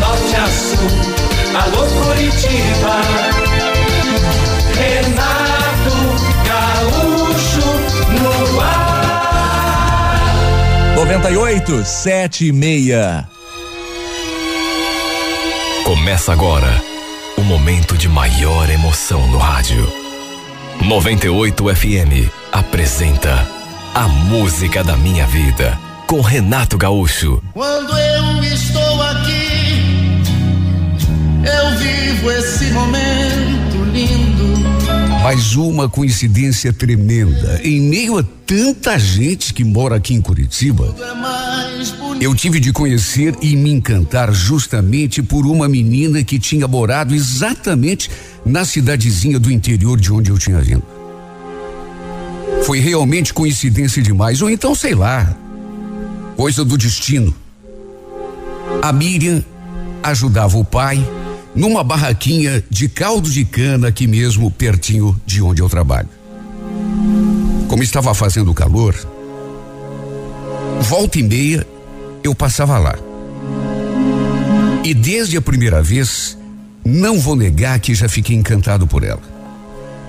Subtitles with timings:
[0.00, 0.90] norte a sul.
[1.54, 3.00] Alô Curitiba.
[4.74, 5.96] Renato
[6.48, 7.68] Gaúcho
[8.20, 9.00] no ar.
[10.96, 13.28] 98, 7 e meia.
[15.84, 16.82] Começa agora
[17.36, 19.86] o momento de maior emoção no rádio.
[20.82, 23.46] 98 FM apresenta
[23.94, 27.40] A Música da Minha Vida com Renato Gaúcho.
[27.54, 29.49] Quando eu estou aqui,
[31.44, 34.60] eu vivo esse momento lindo.
[35.22, 37.60] Mais uma coincidência tremenda.
[37.62, 43.34] Em meio a tanta gente que mora aqui em Curitiba, É eu tive de conhecer
[43.40, 48.10] e me encantar justamente por uma menina que tinha morado exatamente
[48.44, 50.82] na cidadezinha do interior de onde eu tinha vindo.
[52.64, 55.34] Foi realmente coincidência demais, ou então sei lá,
[56.36, 57.34] coisa do destino.
[58.82, 59.42] A Miriam
[60.02, 61.02] ajudava o pai
[61.54, 66.08] numa barraquinha de caldo de cana aqui mesmo pertinho de onde eu trabalho.
[67.68, 68.94] Como estava fazendo calor,
[70.80, 71.66] volta e meia
[72.22, 72.96] eu passava lá.
[74.84, 76.36] E desde a primeira vez,
[76.84, 79.22] não vou negar que já fiquei encantado por ela.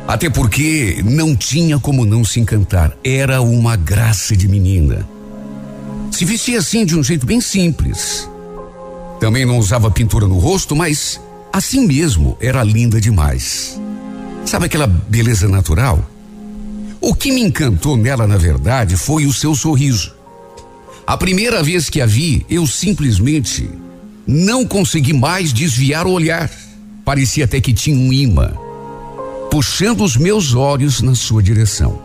[0.08, 2.98] Até porque não tinha como não se encantar.
[3.04, 5.08] Era uma graça de menina.
[6.12, 8.28] Se vestia assim de um jeito bem simples.
[9.20, 13.80] Também não usava pintura no rosto, mas assim mesmo era linda demais.
[14.46, 16.04] Sabe aquela beleza natural?
[17.00, 20.14] O que me encantou nela, na verdade, foi o seu sorriso.
[21.06, 23.70] A primeira vez que a vi, eu simplesmente
[24.26, 26.50] não consegui mais desviar o olhar.
[27.04, 28.54] Parecia até que tinha um imã,
[29.50, 32.00] puxando os meus olhos na sua direção.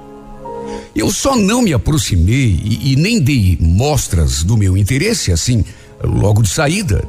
[0.95, 5.63] Eu só não me aproximei e, e nem dei mostras do meu interesse assim,
[6.03, 7.07] logo de saída,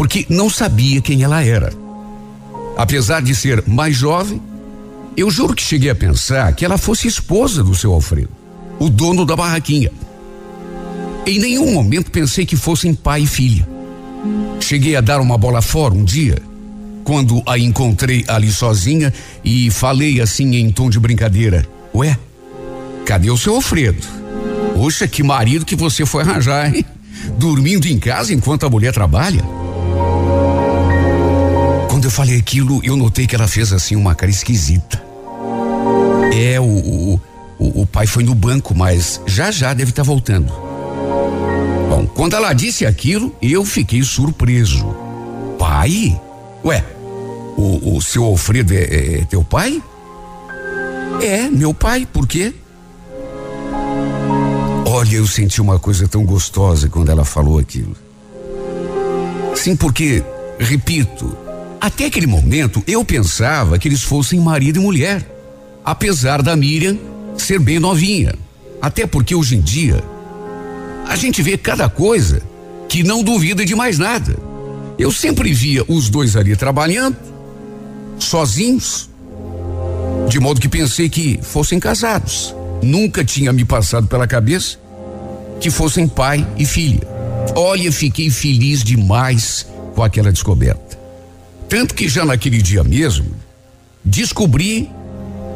[0.00, 1.74] porque não sabia quem ela era.
[2.74, 4.40] Apesar de ser mais jovem,
[5.14, 8.30] eu juro que cheguei a pensar que ela fosse esposa do seu Alfredo,
[8.78, 9.92] o dono da barraquinha.
[11.26, 13.68] Em nenhum momento pensei que fossem pai e filha.
[14.58, 16.40] Cheguei a dar uma bola fora um dia,
[17.04, 19.12] quando a encontrei ali sozinha
[19.44, 22.18] e falei assim em tom de brincadeira: Ué,
[23.04, 24.06] cadê o seu Alfredo?
[24.72, 26.86] Poxa, que marido que você foi arranjar, hein?
[27.36, 29.59] Dormindo em casa enquanto a mulher trabalha?
[32.10, 35.00] Eu falei aquilo, eu notei que ela fez assim uma cara esquisita.
[36.36, 37.20] É, o, o,
[37.56, 40.52] o, o pai foi no banco, mas já já deve estar voltando.
[41.88, 44.92] Bom, quando ela disse aquilo, eu fiquei surpreso.
[45.56, 46.20] Pai?
[46.64, 46.84] Ué,
[47.56, 49.80] o, o seu Alfredo é, é- é teu pai?
[51.22, 52.52] É, meu pai, por quê?
[54.84, 57.94] Olha, eu senti uma coisa tão gostosa quando ela falou aquilo.
[59.54, 60.24] Sim, porque,
[60.58, 61.36] repito,
[61.80, 65.24] até aquele momento eu pensava que eles fossem marido e mulher.
[65.84, 66.98] Apesar da Miriam
[67.38, 68.34] ser bem novinha.
[68.82, 70.02] Até porque hoje em dia
[71.08, 72.42] a gente vê cada coisa
[72.88, 74.36] que não duvida de mais nada.
[74.98, 77.16] Eu sempre via os dois ali trabalhando,
[78.18, 79.08] sozinhos,
[80.28, 82.54] de modo que pensei que fossem casados.
[82.82, 84.78] Nunca tinha me passado pela cabeça
[85.60, 87.00] que fossem pai e filha.
[87.56, 90.89] Olha, fiquei feliz demais com aquela descoberta.
[91.70, 93.30] Tanto que já naquele dia mesmo,
[94.04, 94.90] descobri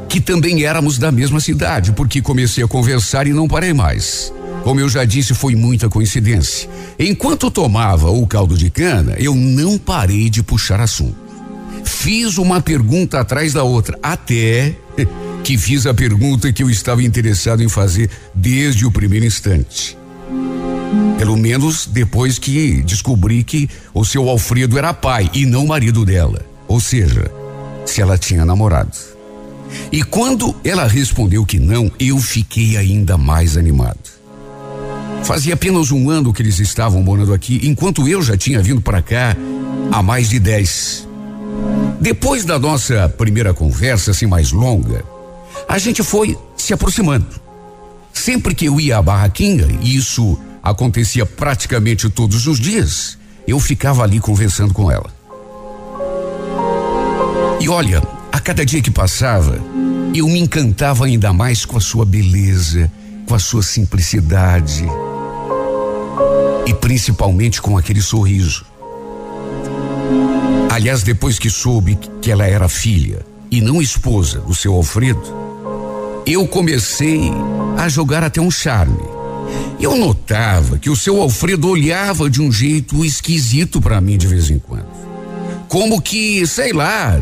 [0.09, 4.33] que também éramos da mesma cidade, porque comecei a conversar e não parei mais.
[4.63, 6.71] Como eu já disse, foi muita coincidência.
[7.01, 11.17] Enquanto tomava o caldo de cana, eu não parei de puxar assunto.
[11.85, 14.77] Fiz uma pergunta atrás da outra, até
[15.43, 19.99] que fiz a pergunta que eu estava interessado em fazer desde o primeiro instante.
[21.19, 26.45] Pelo menos depois que descobri que o seu Alfredo era pai e não marido dela.
[26.67, 27.31] Ou seja,
[27.87, 28.97] se ela tinha namorado.
[29.91, 34.15] E quando ela respondeu que não, eu fiquei ainda mais animado.
[35.25, 39.01] Fazia apenas um ano que eles estavam morando aqui, enquanto eu já tinha vindo para
[39.01, 39.37] cá
[39.91, 41.09] há mais de dez.
[42.01, 45.03] Depois da nossa primeira conversa, assim mais longa,
[45.67, 47.27] a gente foi se aproximando.
[48.13, 54.03] Sempre que eu ia à barraquinha, e isso acontecia praticamente todos os dias, eu ficava
[54.03, 55.13] ali conversando com ela.
[57.61, 58.03] E olha,
[58.33, 59.61] a cada dia que passava,
[60.15, 62.91] eu me encantava ainda mais com a sua beleza,
[63.29, 64.85] com a sua simplicidade
[66.67, 68.65] e principalmente com aquele sorriso.
[70.71, 75.23] Aliás, depois que soube que ela era filha e não esposa do seu Alfredo,
[76.27, 77.31] eu comecei
[77.77, 79.14] a jogar até um charme.
[79.81, 84.51] Eu notava que o seu Alfredo olhava de um jeito esquisito para mim de vez
[84.51, 84.87] em quando.
[85.69, 87.21] Como que, sei lá,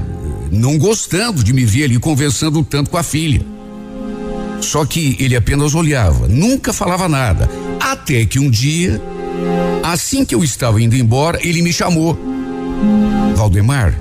[0.51, 3.45] não gostando de me ver ali conversando tanto com a filha.
[4.61, 7.51] Só que ele apenas olhava, nunca falava nada.
[7.81, 9.03] Até que um dia,
[9.83, 12.17] assim que eu estava indo embora, ele me chamou.
[13.35, 13.99] Valdemar,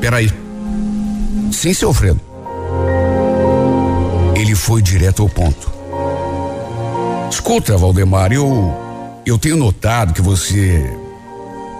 [0.00, 0.30] peraí.
[1.52, 2.20] Sim, seu Alfredo.
[4.36, 5.77] Ele foi direto ao ponto.
[7.30, 8.88] Escuta, Valdemar, eu
[9.28, 10.82] eu tenho notado que você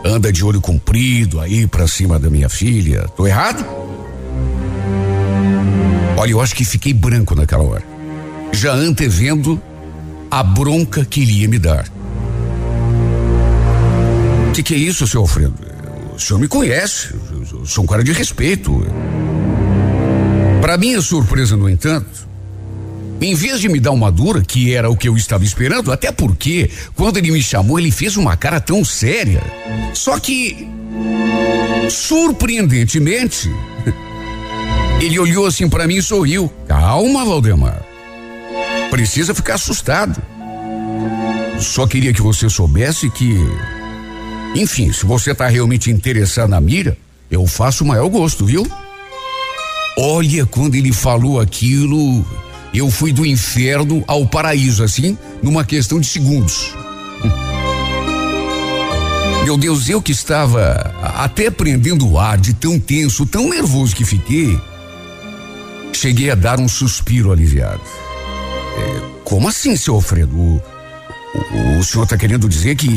[0.05, 3.09] anda de olho comprido aí pra cima da minha filha.
[3.17, 3.65] Tô errado?
[6.17, 7.83] Olha, eu acho que fiquei branco naquela hora.
[8.53, 9.61] Já antevendo
[10.31, 11.89] a bronca que ele ia me dar.
[14.49, 15.55] O que, que, é isso, seu Alfredo?
[16.15, 17.15] O senhor me conhece,
[17.53, 18.85] eu sou um cara de respeito.
[20.61, 22.29] Para minha surpresa, no entanto,
[23.21, 26.13] em vez de me dar uma dura, que era o que eu estava esperando, até
[26.13, 29.43] porque, quando ele me chamou, ele fez uma cara tão séria.
[29.93, 30.69] Só que,
[31.91, 33.51] surpreendentemente,
[35.03, 36.53] ele olhou assim para mim e sorriu.
[36.69, 37.83] Calma, Valdemar.
[38.91, 40.21] Precisa ficar assustado.
[41.59, 43.37] Só queria que você soubesse que,
[44.55, 46.97] enfim, se você tá realmente interessado na mira,
[47.29, 48.65] eu faço o maior gosto, viu?
[49.99, 52.25] Olha, quando ele falou aquilo,
[52.79, 56.75] eu fui do inferno ao paraíso, assim, numa questão de segundos.
[59.45, 64.05] Meu Deus, eu que estava até prendendo o ar de tão tenso, tão nervoso que
[64.05, 64.61] fiquei,
[65.93, 67.81] cheguei a dar um suspiro aliviado.
[68.77, 70.37] É, como assim, seu Alfredo?
[70.37, 70.63] O,
[71.35, 72.89] o, o senhor está querendo dizer que.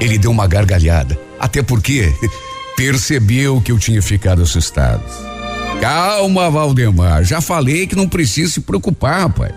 [0.00, 2.12] Ele deu uma gargalhada, até porque
[2.76, 5.02] percebeu que eu tinha ficado assustado.
[5.84, 7.22] Calma, Valdemar.
[7.24, 9.52] Já falei que não precisa se preocupar, rapaz.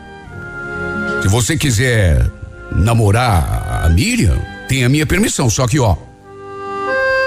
[1.22, 2.30] Se você quiser
[2.76, 4.38] namorar a Miriam,
[4.68, 5.50] tem a minha permissão.
[5.50, 5.96] Só que, ó,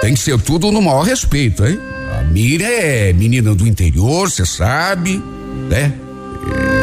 [0.02, 1.80] tem que ser tudo no maior respeito, hein?
[2.18, 5.16] A Miriam é menina do interior, você sabe,
[5.70, 5.94] né?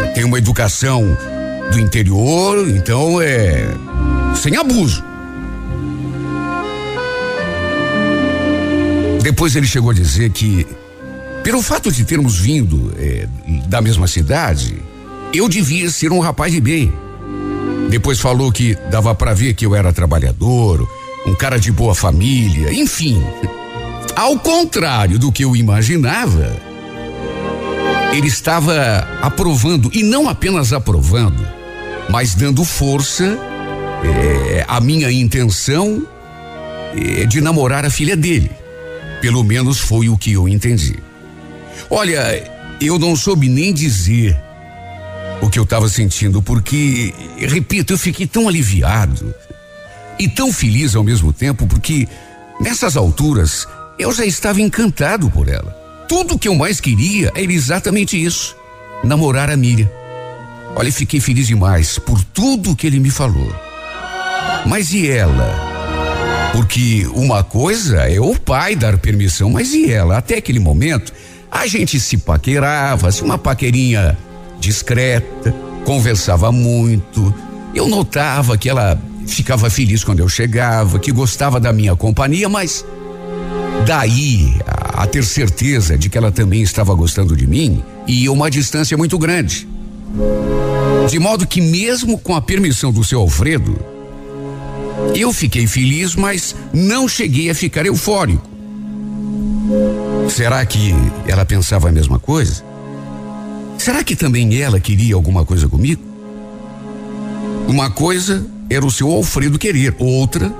[0.04, 1.16] É, tem uma educação
[1.72, 3.64] do interior, então é.
[4.36, 5.04] sem abuso.
[9.22, 10.66] Depois ele chegou a dizer que
[11.48, 13.26] pelo fato de termos vindo é,
[13.70, 14.84] da mesma cidade,
[15.34, 16.92] eu devia ser um rapaz de bem.
[17.90, 20.86] Depois falou que dava para ver que eu era trabalhador,
[21.26, 23.24] um cara de boa família, enfim.
[24.14, 26.54] Ao contrário do que eu imaginava,
[28.12, 31.48] ele estava aprovando, e não apenas aprovando,
[32.10, 33.40] mas dando força
[34.04, 36.06] é, à minha intenção
[36.94, 38.52] é, de namorar a filha dele.
[39.22, 41.07] Pelo menos foi o que eu entendi.
[41.90, 42.44] Olha,
[42.82, 44.38] eu não soube nem dizer
[45.42, 49.34] o que eu estava sentindo, porque, repito, eu fiquei tão aliviado
[50.20, 52.08] e tão feliz ao mesmo tempo, porque
[52.60, 53.68] nessas alturas
[54.00, 55.76] eu já estava encantado por ela.
[56.08, 58.56] Tudo que eu mais queria era exatamente isso:
[59.04, 59.90] namorar a Miriam.
[60.76, 63.54] Olha, fiquei feliz demais por tudo que ele me falou.
[64.66, 66.50] Mas e ela?
[66.52, 70.18] Porque uma coisa é o pai dar permissão, mas e ela?
[70.18, 71.14] Até aquele momento,
[71.52, 74.18] a gente se paquerava, assim, uma paquerinha
[74.60, 75.54] discreta,
[75.86, 77.34] conversava muito.
[77.74, 82.86] Eu notava que ela ficava feliz quando eu chegava, que gostava da minha companhia, mas
[83.86, 88.50] daí a, a ter certeza de que ela também estava gostando de mim ia uma
[88.50, 89.68] distância muito grande.
[91.10, 93.78] De modo que, mesmo com a permissão do seu Alfredo,
[95.16, 98.57] eu fiquei feliz, mas não cheguei a ficar eufórico.
[100.30, 100.94] Será que
[101.28, 102.64] ela pensava a mesma coisa?
[103.78, 106.02] Será que também ela queria alguma coisa comigo?
[107.68, 110.54] Uma coisa era o seu Alfredo querer, outra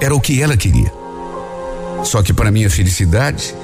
[0.00, 0.92] era o que ela queria.
[2.04, 3.54] Só que para minha felicidade,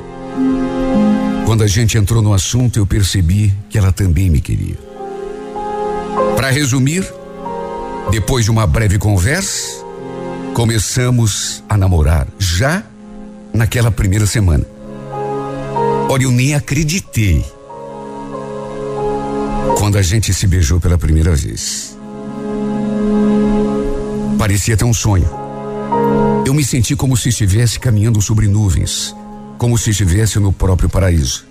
[1.45, 4.77] quando a gente entrou no assunto, eu percebi que ela também me queria.
[6.37, 7.07] Para resumir,
[8.11, 9.85] depois de uma breve conversa,
[10.55, 12.83] começamos a namorar já
[13.53, 14.72] naquela primeira semana.
[16.13, 17.43] Olha, eu nem acreditei
[19.79, 21.97] quando a gente se beijou pela primeira vez.
[24.39, 25.27] Parecia até um sonho.
[26.45, 29.17] Eu me senti como se estivesse caminhando sobre nuvens,
[29.57, 31.47] como se estivesse no próprio paraíso.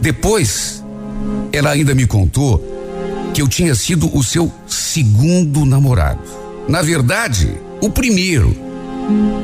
[0.00, 0.82] Depois,
[1.52, 2.64] ela ainda me contou
[3.34, 6.22] que eu tinha sido o seu segundo namorado.
[6.66, 8.56] Na verdade, o primeiro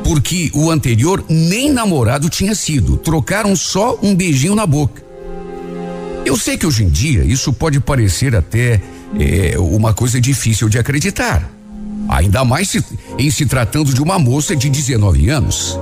[0.04, 5.02] porque o anterior nem namorado tinha sido, trocaram só um beijinho na boca.
[6.24, 8.80] Eu sei que hoje em dia isso pode parecer até
[9.18, 11.50] é uma coisa difícil de acreditar.
[12.08, 12.84] Ainda mais se,
[13.18, 15.78] em se tratando de uma moça de 19 anos.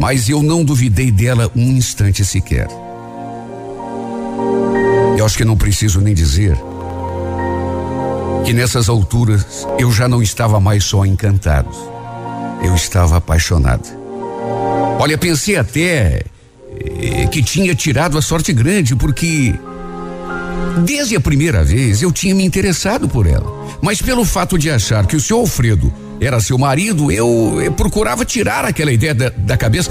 [0.00, 2.68] Mas eu não duvidei dela um instante sequer.
[5.16, 6.58] Eu acho que não preciso nem dizer
[8.44, 11.70] que nessas alturas eu já não estava mais só encantado,
[12.62, 13.88] eu estava apaixonado.
[14.98, 16.22] Olha, pensei até
[16.70, 19.54] eh, que tinha tirado a sorte grande, porque
[20.84, 23.52] desde a primeira vez eu tinha me interessado por ela.
[23.82, 28.24] Mas pelo fato de achar que o seu Alfredo era seu marido, eu, eu procurava
[28.24, 29.90] tirar aquela ideia da, da cabeça.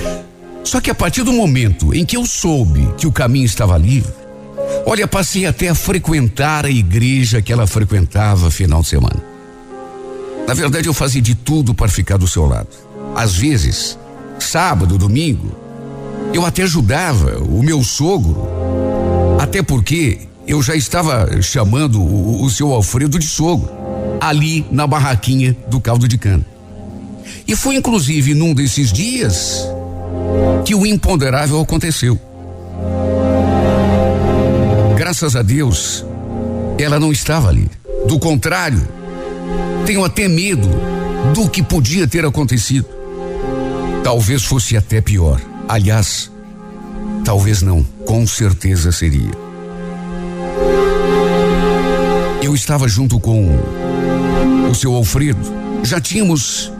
[0.64, 4.14] Só que a partir do momento em que eu soube que o caminho estava livre,
[4.86, 9.33] olha, passei até a frequentar a igreja que ela frequentava final de semana.
[10.48, 12.68] Na verdade, eu fazia de tudo para ficar do seu lado.
[13.16, 13.98] Às vezes,
[14.40, 15.56] sábado, domingo,
[16.34, 18.48] eu até ajudava o meu sogro,
[19.40, 23.72] até porque eu já estava chamando o, o seu Alfredo de sogro,
[24.20, 26.46] ali na barraquinha do caldo de cana.
[27.48, 29.66] E foi inclusive num desses dias
[30.66, 32.20] que o imponderável aconteceu.
[34.98, 36.06] Graças a Deus,
[36.78, 37.70] ela não estava ali.
[38.08, 38.82] Do contrário,
[39.86, 40.68] tenho até medo
[41.34, 42.88] do que podia ter acontecido.
[44.04, 45.40] Talvez fosse até pior.
[45.68, 46.32] Aliás,
[47.24, 49.32] talvez não, com certeza seria.
[52.42, 53.58] Eu estava junto com
[54.70, 55.40] o seu Alfredo.
[55.84, 56.72] Já tínhamos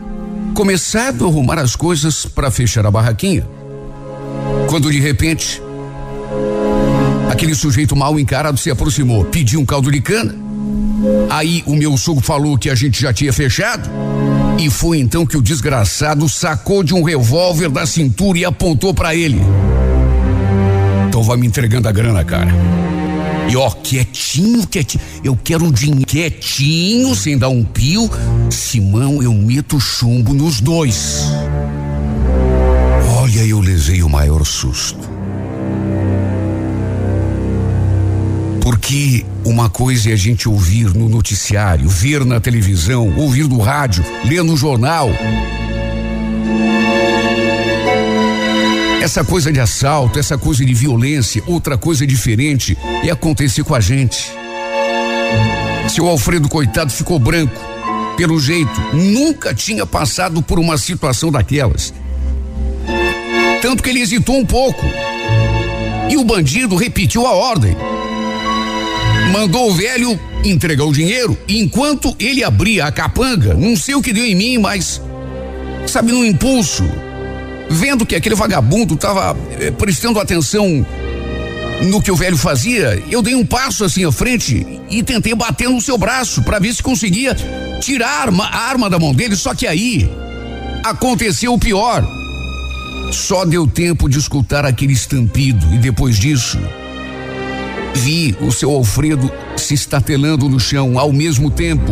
[0.54, 3.48] começado a arrumar as coisas para fechar a barraquinha.
[4.68, 5.62] Quando de repente,
[7.32, 10.43] aquele sujeito mal encarado se aproximou, pediu um caldo de cana.
[11.30, 13.90] Aí o meu sogro falou que a gente já tinha fechado.
[14.60, 19.16] E foi então que o desgraçado sacou de um revólver da cintura e apontou para
[19.16, 19.42] ele.
[21.08, 22.52] Então vai me entregando a grana, cara.
[23.50, 25.04] E ó, quietinho, quietinho.
[25.24, 28.10] Eu quero um dinheiro quietinho, sem dar um pio.
[28.50, 31.24] Simão, eu meto chumbo nos dois.
[33.18, 35.13] Olha, eu levei o maior susto.
[38.64, 44.06] Porque uma coisa é a gente ouvir no noticiário, ver na televisão, ouvir no rádio,
[44.24, 45.10] ler no jornal.
[49.02, 53.82] Essa coisa de assalto, essa coisa de violência, outra coisa diferente é acontecer com a
[53.82, 54.32] gente.
[55.90, 57.60] Seu Alfredo, coitado, ficou branco.
[58.16, 61.94] Pelo jeito, nunca tinha passado por uma situação daquelas.
[63.62, 64.86] Tanto que ele hesitou um pouco.
[66.10, 67.76] E o bandido repetiu a ordem
[69.34, 73.56] mandou o velho entregar o dinheiro enquanto ele abria a capanga.
[73.56, 75.02] Não sei o que deu em mim, mas
[75.88, 76.84] sabe, no impulso,
[77.68, 80.86] vendo que aquele vagabundo estava eh, prestando atenção
[81.82, 85.68] no que o velho fazia, eu dei um passo assim à frente e tentei bater
[85.68, 87.36] no seu braço para ver se conseguia
[87.82, 89.36] tirar a arma da mão dele.
[89.36, 90.08] Só que aí
[90.84, 92.08] aconteceu o pior.
[93.12, 96.60] Só deu tempo de escutar aquele estampido e depois disso
[97.96, 101.92] Vi o seu Alfredo se estatelando no chão ao mesmo tempo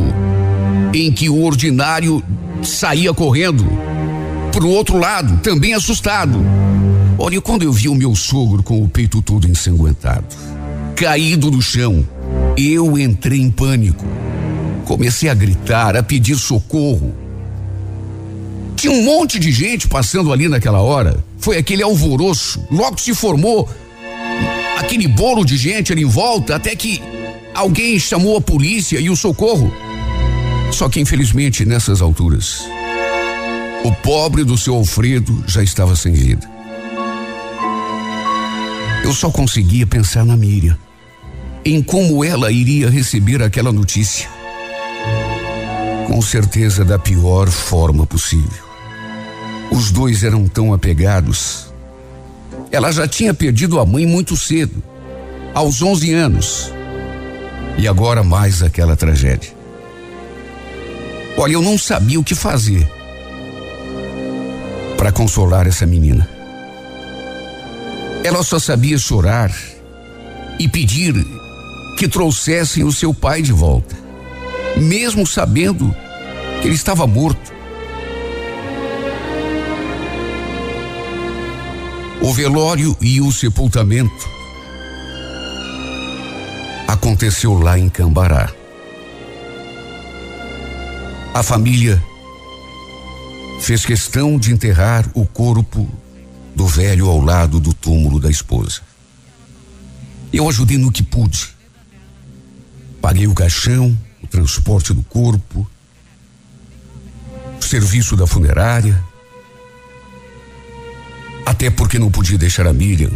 [0.94, 2.24] em que o ordinário
[2.64, 3.66] saía correndo
[4.52, 6.44] para o outro lado, também assustado.
[7.18, 10.26] Olha, quando eu vi o meu sogro com o peito todo ensanguentado,
[10.96, 12.06] caído no chão,
[12.58, 14.06] eu entrei em pânico.
[14.86, 17.16] Comecei a gritar, a pedir socorro.
[18.76, 21.24] Tinha um monte de gente passando ali naquela hora.
[21.38, 22.62] Foi aquele alvoroço.
[22.70, 23.70] Logo se formou
[24.82, 27.02] aquele bolo de gente ali em volta, até que
[27.54, 29.72] alguém chamou a polícia e o socorro.
[30.72, 32.64] Só que infelizmente nessas alturas,
[33.84, 36.50] o pobre do seu Alfredo já estava sem vida.
[39.04, 40.78] Eu só conseguia pensar na Miriam,
[41.64, 44.30] em como ela iria receber aquela notícia.
[46.08, 48.72] Com certeza da pior forma possível.
[49.72, 51.71] Os dois eram tão apegados
[52.72, 54.82] ela já tinha perdido a mãe muito cedo,
[55.54, 56.72] aos 11 anos.
[57.78, 59.52] E agora mais aquela tragédia.
[61.38, 62.88] Olha, eu não sabia o que fazer
[64.98, 66.30] para consolar essa menina.
[68.24, 69.52] Ela só sabia chorar
[70.60, 71.16] e pedir
[71.98, 73.96] que trouxessem o seu pai de volta,
[74.78, 75.94] mesmo sabendo
[76.62, 77.51] que ele estava morto.
[82.24, 84.30] O velório e o sepultamento
[86.88, 88.54] aconteceu lá em Cambará.
[91.34, 92.02] A família
[93.60, 95.90] fez questão de enterrar o corpo
[96.56, 98.82] do velho ao lado do túmulo da esposa.
[100.32, 101.50] Eu ajudei no que pude.
[103.02, 105.68] Paguei o caixão, o transporte do corpo,
[107.60, 109.04] o serviço da funerária.
[111.46, 113.12] Até porque não podia deixar a Miriam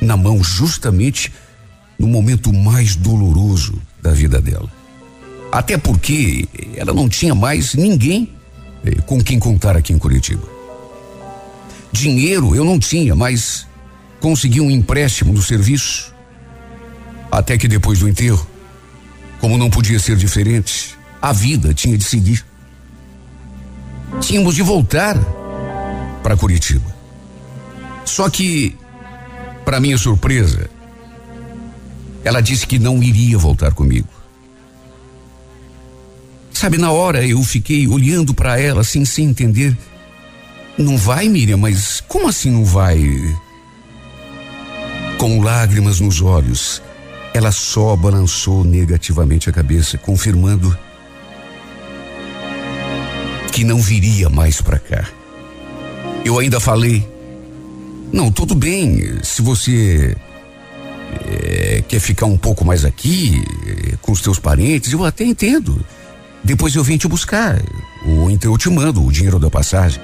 [0.00, 1.32] na mão justamente
[1.98, 4.70] no momento mais doloroso da vida dela.
[5.52, 8.30] Até porque ela não tinha mais ninguém
[8.84, 10.48] eh, com quem contar aqui em Curitiba.
[11.92, 13.66] Dinheiro eu não tinha, mas
[14.20, 16.14] consegui um empréstimo do serviço.
[17.30, 18.46] Até que depois do enterro,
[19.40, 22.44] como não podia ser diferente, a vida tinha de seguir.
[24.20, 25.16] Tínhamos de voltar
[26.22, 26.99] para Curitiba.
[28.10, 28.76] Só que,
[29.64, 30.68] para minha surpresa,
[32.24, 34.08] ela disse que não iria voltar comigo.
[36.52, 39.78] Sabe, na hora eu fiquei olhando para ela assim, sem entender.
[40.76, 42.98] Não vai, Miriam, mas como assim não vai?
[45.16, 46.82] Com lágrimas nos olhos,
[47.32, 50.76] ela só balançou negativamente a cabeça, confirmando
[53.52, 55.08] que não viria mais para cá.
[56.24, 57.08] Eu ainda falei:
[58.12, 60.16] Não, tudo bem, se você
[61.26, 65.84] é, quer ficar um pouco mais aqui, é, com os teus parentes, eu até entendo.
[66.42, 67.60] Depois eu vim te buscar.
[68.04, 70.00] Ou então eu te mando o dinheiro da passagem.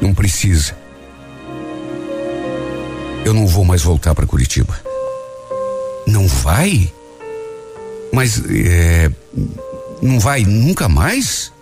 [0.00, 0.76] Não precisa.
[3.24, 4.78] Eu não vou mais voltar para Curitiba.
[6.06, 6.92] Não vai?
[8.12, 9.10] Mas é,
[10.00, 11.52] não vai nunca mais?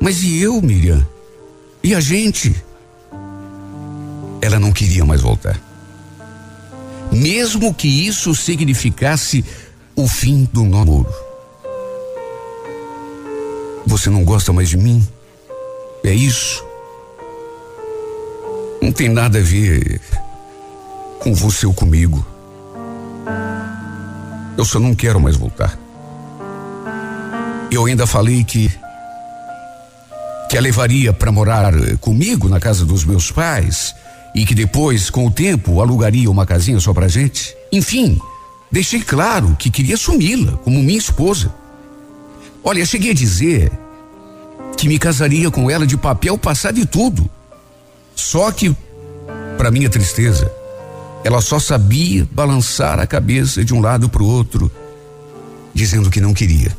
[0.00, 1.06] Mas e eu, Miriam?
[1.82, 2.54] E a gente?
[4.42, 5.60] Ela não queria mais voltar.
[7.12, 9.44] Mesmo que isso significasse
[9.96, 11.12] o fim do namoro.
[13.86, 15.06] Você não gosta mais de mim?
[16.04, 16.64] É isso?
[18.80, 20.00] Não tem nada a ver
[21.18, 22.24] com você ou comigo.
[24.56, 25.78] Eu só não quero mais voltar.
[27.70, 28.70] Eu ainda falei que
[30.48, 33.94] que a levaria para morar comigo na casa dos meus pais
[34.34, 37.54] e que depois, com o tempo, alugaria uma casinha só pra gente.
[37.72, 38.18] Enfim,
[38.70, 41.52] deixei claro que queria assumi-la como minha esposa.
[42.62, 43.72] Olha, cheguei a dizer
[44.76, 47.28] que me casaria com ela de papel passado e tudo.
[48.14, 48.74] Só que,
[49.56, 50.50] para minha tristeza,
[51.24, 54.70] ela só sabia balançar a cabeça de um lado para o outro,
[55.74, 56.74] dizendo que não queria.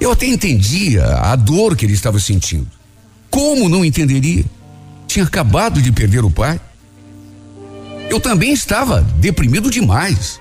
[0.00, 2.68] Eu até entendia a dor que ele estava sentindo.
[3.30, 4.44] Como não entenderia?
[5.06, 6.60] Tinha acabado de perder o pai.
[8.08, 10.40] Eu também estava deprimido demais.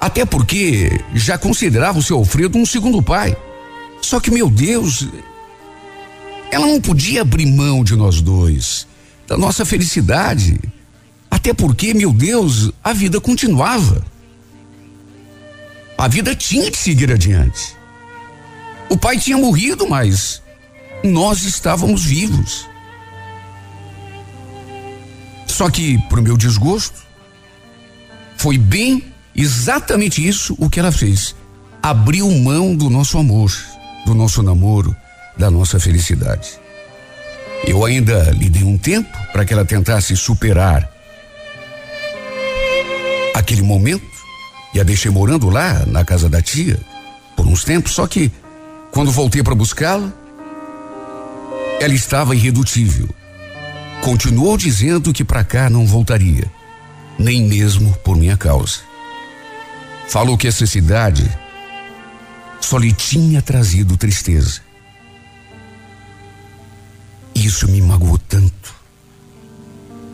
[0.00, 3.36] Até porque já considerava o seu Alfredo um segundo pai.
[4.00, 5.06] Só que, meu Deus,
[6.50, 8.86] ela não podia abrir mão de nós dois,
[9.26, 10.58] da nossa felicidade.
[11.30, 14.04] Até porque, meu Deus, a vida continuava.
[15.98, 17.76] A vida tinha que seguir adiante.
[18.88, 20.42] O pai tinha morrido, mas
[21.04, 22.69] nós estávamos vivos.
[25.60, 26.98] Só que, para o meu desgosto,
[28.38, 31.36] foi bem exatamente isso o que ela fez.
[31.82, 33.52] Abriu mão do nosso amor,
[34.06, 34.96] do nosso namoro,
[35.36, 36.58] da nossa felicidade.
[37.66, 40.90] Eu ainda lhe dei um tempo para que ela tentasse superar
[43.34, 44.08] aquele momento
[44.72, 46.80] e a deixei morando lá na casa da tia
[47.36, 48.32] por uns tempos, só que
[48.90, 50.10] quando voltei para buscá-la,
[51.78, 53.19] ela estava irredutível.
[54.02, 56.50] Continuou dizendo que para cá não voltaria,
[57.18, 58.80] nem mesmo por minha causa.
[60.08, 61.30] Falou que essa cidade
[62.60, 64.60] só lhe tinha trazido tristeza.
[67.34, 68.74] Isso me magoou tanto.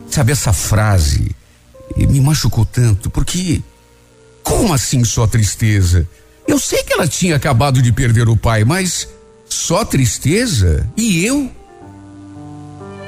[0.09, 1.35] Sabe, essa frase
[1.95, 3.61] me machucou tanto, porque
[4.43, 6.07] como assim só tristeza?
[6.47, 9.07] Eu sei que ela tinha acabado de perder o pai, mas
[9.49, 10.87] só tristeza?
[10.95, 11.51] E eu?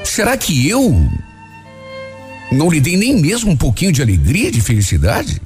[0.09, 1.07] Será que eu
[2.51, 5.39] não lhe dei nem mesmo um pouquinho de alegria, de felicidade?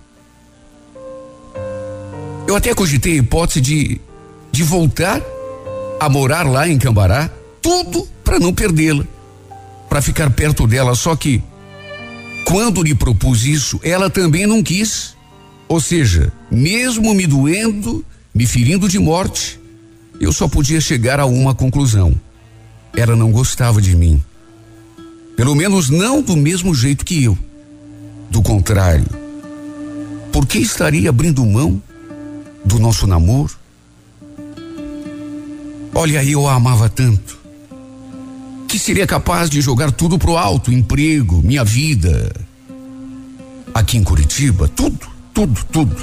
[2.48, 4.00] Eu até cogitei a hipótese de,
[4.54, 5.22] de voltar
[6.00, 7.30] a morar lá em Cambará,
[7.62, 9.04] tudo para não perdê-la,
[9.90, 10.96] para ficar perto dela.
[10.96, 11.44] Só que,
[12.46, 15.14] quando lhe propus isso, ela também não quis.
[15.68, 19.60] Ou seja, mesmo me doendo, me ferindo de morte,
[20.22, 22.16] eu só podia chegar a uma conclusão:
[22.96, 24.24] ela não gostava de mim.
[25.36, 27.38] Pelo menos não do mesmo jeito que eu.
[28.30, 29.06] Do contrário,
[30.32, 31.82] por que estaria abrindo mão
[32.66, 33.54] do nosso namoro?
[35.94, 37.44] Olha, eu a amava tanto
[38.74, 42.34] que seria capaz de jogar tudo pro alto, emprego, minha vida.
[43.72, 45.96] Aqui em Curitiba, tudo, tudo, tudo.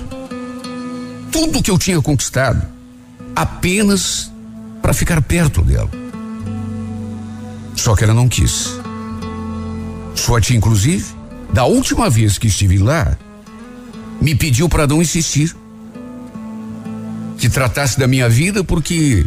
[1.33, 2.65] Tudo que eu tinha conquistado
[3.35, 4.31] apenas
[4.81, 5.91] para ficar perto dela.
[7.75, 8.80] Só que ela não quis.
[10.21, 11.15] Sua tia, inclusive,
[11.51, 13.17] da última vez que estive lá,
[14.21, 15.57] me pediu para não insistir.
[17.39, 19.25] Que tratasse da minha vida porque,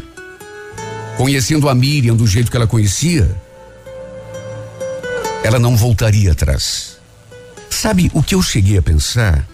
[1.17, 3.35] conhecendo a Miriam do jeito que ela conhecia,
[5.43, 6.99] ela não voltaria atrás.
[7.71, 9.47] Sabe o que eu cheguei a pensar?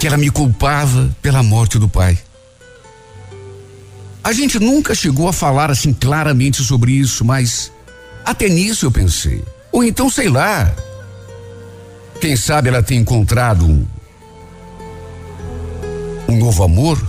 [0.00, 2.18] Que ela me culpava pela morte do pai.
[4.24, 7.70] A gente nunca chegou a falar assim claramente sobre isso, mas
[8.30, 9.42] até nisso eu pensei.
[9.72, 10.74] Ou então, sei lá.
[12.20, 13.86] Quem sabe ela tem encontrado um,
[16.28, 17.00] um novo amor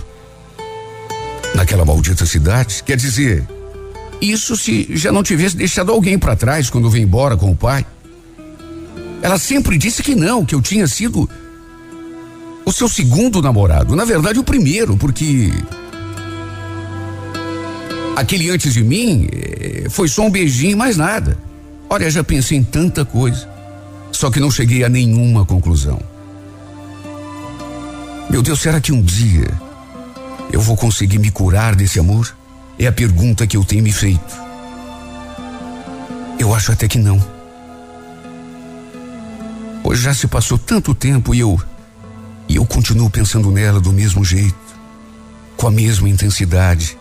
[1.54, 2.82] naquela maldita cidade.
[2.84, 3.46] Quer dizer,
[4.20, 7.84] isso se já não tivesse deixado alguém para trás quando veio embora com o pai.
[9.20, 11.28] Ela sempre disse que não, que eu tinha sido
[12.64, 13.94] o seu segundo namorado.
[13.94, 15.52] Na verdade, o primeiro, porque
[18.16, 21.38] aquele antes de mim eh, foi só um beijinho e mais nada.
[21.88, 23.48] Olha, já pensei em tanta coisa,
[24.12, 26.00] só que não cheguei a nenhuma conclusão.
[28.30, 29.50] Meu Deus, será que um dia
[30.52, 32.36] eu vou conseguir me curar desse amor?
[32.78, 34.38] É a pergunta que eu tenho me feito.
[36.38, 37.20] Eu acho até que não.
[39.82, 41.60] Pois já se passou tanto tempo e eu.
[42.48, 44.54] E eu continuo pensando nela do mesmo jeito,
[45.56, 46.96] com a mesma intensidade,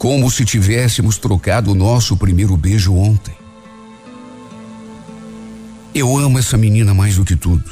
[0.00, 3.36] como se tivéssemos trocado o nosso primeiro beijo ontem.
[5.94, 7.70] Eu amo essa menina mais do que tudo.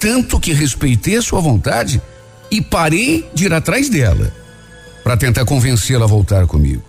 [0.00, 2.02] Tanto que respeitei a sua vontade
[2.50, 4.34] e parei de ir atrás dela
[5.04, 6.82] para tentar convencê-la a voltar comigo.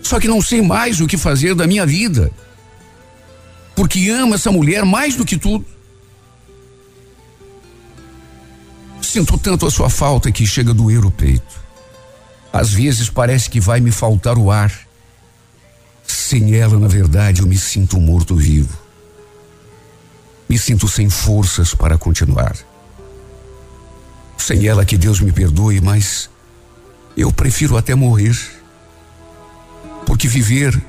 [0.00, 2.30] Só que não sei mais o que fazer da minha vida.
[3.74, 5.66] Porque amo essa mulher mais do que tudo.
[9.02, 11.69] Sinto tanto a sua falta que chega a doer o peito.
[12.52, 14.72] Às vezes parece que vai me faltar o ar.
[16.06, 18.76] Sem ela, na verdade, eu me sinto morto-vivo.
[20.48, 22.56] Me sinto sem forças para continuar.
[24.36, 26.28] Sem ela, que Deus me perdoe, mas
[27.16, 28.36] eu prefiro até morrer.
[30.04, 30.80] Porque viver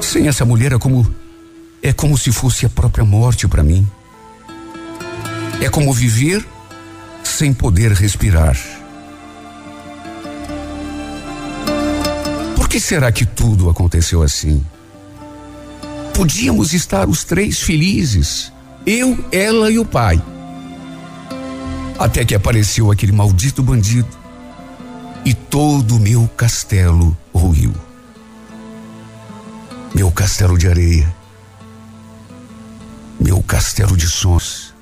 [0.00, 1.14] sem essa mulher é como
[1.82, 3.86] é como se fosse a própria morte para mim.
[5.60, 6.44] É como viver
[7.22, 8.56] sem poder respirar.
[12.76, 14.62] Que será que tudo aconteceu assim?
[16.14, 18.52] Podíamos estar os três felizes,
[18.84, 20.22] eu, ela e o pai.
[21.98, 24.10] Até que apareceu aquele maldito bandido
[25.24, 27.72] e todo o meu castelo ruiu.
[29.94, 31.16] Meu castelo de areia,
[33.18, 34.74] meu castelo de sons,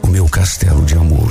[0.00, 1.30] o meu castelo de amor.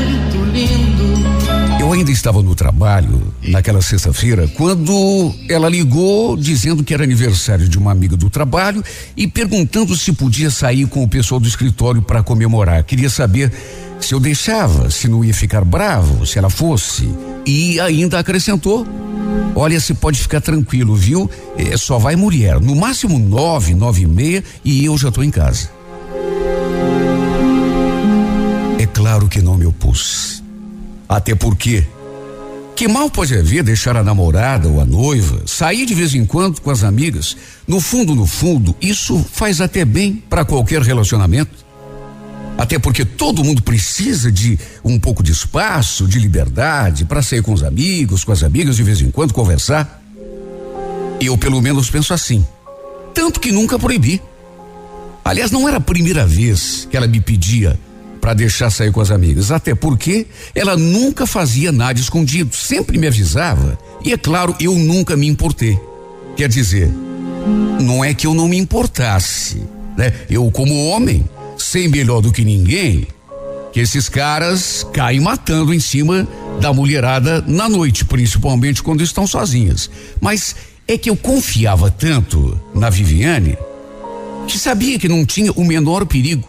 [1.91, 7.77] Eu ainda estava no trabalho naquela sexta-feira quando ela ligou dizendo que era aniversário de
[7.77, 8.81] uma amiga do trabalho
[9.17, 12.81] e perguntando se podia sair com o pessoal do escritório para comemorar.
[12.85, 13.51] Queria saber
[13.99, 17.13] se eu deixava, se não ia ficar bravo, se ela fosse.
[17.45, 18.87] E ainda acrescentou:
[19.53, 21.29] Olha, se pode ficar tranquilo, viu?
[21.57, 25.29] É, só vai mulher, no máximo nove, nove e meia e eu já estou em
[25.29, 25.69] casa.
[28.79, 30.40] É claro que não me opus.
[31.11, 31.85] Até porque
[32.73, 36.61] que mal pode haver deixar a namorada ou a noiva sair de vez em quando
[36.61, 37.35] com as amigas?
[37.67, 41.65] No fundo, no fundo, isso faz até bem para qualquer relacionamento.
[42.57, 47.51] Até porque todo mundo precisa de um pouco de espaço, de liberdade para sair com
[47.51, 50.01] os amigos, com as amigas de vez em quando conversar.
[51.19, 52.45] Eu pelo menos penso assim.
[53.13, 54.21] Tanto que nunca proibi.
[55.25, 57.77] Aliás, não era a primeira vez que ela me pedia
[58.21, 63.07] para deixar sair com as amigas, até porque ela nunca fazia nada escondido, sempre me
[63.07, 63.77] avisava.
[64.05, 65.77] E é claro, eu nunca me importei.
[66.37, 66.89] Quer dizer,
[67.81, 69.63] não é que eu não me importasse,
[69.97, 70.13] né?
[70.29, 71.25] Eu como homem,
[71.57, 73.07] sei melhor do que ninguém
[73.71, 76.27] que esses caras caem matando em cima
[76.59, 79.89] da mulherada na noite, principalmente quando estão sozinhas.
[80.19, 80.55] Mas
[80.87, 83.57] é que eu confiava tanto na Viviane
[84.47, 86.47] que sabia que não tinha o menor perigo.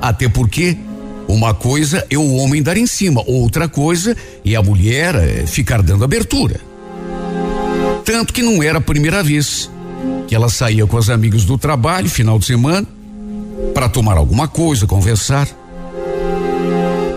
[0.00, 0.76] Até porque
[1.26, 5.82] uma coisa é o homem dar em cima, outra coisa é a mulher eh, ficar
[5.82, 6.60] dando abertura.
[8.04, 9.70] Tanto que não era a primeira vez
[10.28, 12.86] que ela saía com as amigas do trabalho, final de semana,
[13.72, 15.48] para tomar alguma coisa, conversar.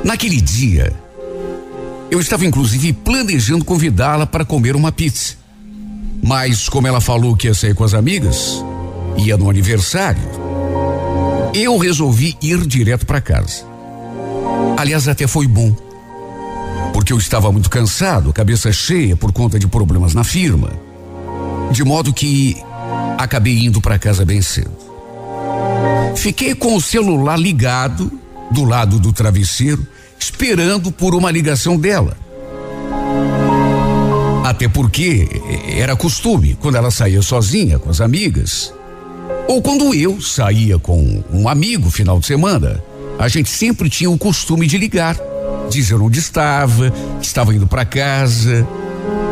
[0.04, 0.93] Naquele dia,
[2.10, 5.36] eu estava inclusive planejando convidá-la para comer uma pizza.
[6.24, 8.63] Mas como ela falou que ia sair com as amigas,
[9.17, 10.22] ia no aniversário,
[11.54, 13.66] eu resolvi ir direto para casa.
[14.78, 15.76] Aliás, até foi bom.
[16.93, 20.72] Porque eu estava muito cansado, cabeça cheia por conta de problemas na firma.
[21.72, 22.58] De modo que
[23.17, 24.72] acabei indo para casa bem cedo.
[26.15, 28.12] Fiquei com o celular ligado
[28.52, 29.86] do lado do travesseiro,
[30.20, 32.17] esperando por uma ligação dela.
[34.43, 35.28] Até porque
[35.76, 38.74] era costume, quando ela saía sozinha com as amigas,
[39.48, 42.82] ou quando eu saía com um amigo final de semana,
[43.19, 45.17] a gente sempre tinha o costume de ligar,
[45.69, 48.67] dizer onde estava, que estava indo para casa.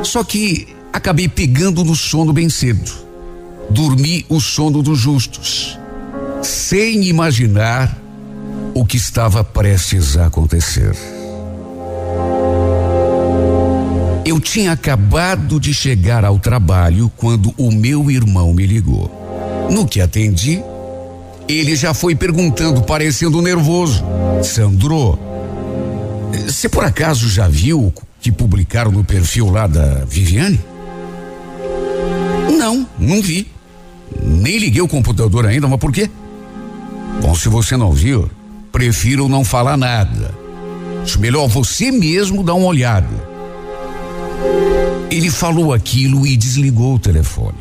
[0.04, 2.92] Só que acabei pegando no sono bem cedo.
[3.70, 5.78] Dormi o sono dos justos,
[6.42, 7.98] sem imaginar
[8.74, 10.96] o que estava prestes a acontecer.
[14.26, 19.68] Eu tinha acabado de chegar ao trabalho quando o meu irmão me ligou.
[19.70, 20.62] No que atendi,
[21.48, 24.04] ele já foi perguntando, parecendo nervoso:
[24.44, 25.18] Sandro,
[26.46, 30.60] você por acaso já viu que publicaram no perfil lá da Viviane?
[32.58, 33.48] Não, não vi.
[34.24, 36.10] Nem liguei o computador ainda, mas por quê?
[37.22, 38.30] Bom, se você não viu,
[38.72, 40.34] prefiro não falar nada.
[41.04, 43.36] Acho melhor você mesmo dar uma olhada.
[45.12, 47.58] Ele falou aquilo e desligou o telefone,